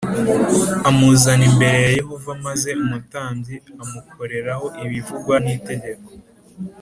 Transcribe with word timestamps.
Amuzana 0.89 1.43
imbere 1.49 1.77
ya 1.83 1.91
Yehova 1.99 2.31
maze 2.45 2.69
umutambyi 2.83 3.55
amukorereho 3.83 4.65
ibivugwa 4.83 5.35
n’itegeko 5.45 6.09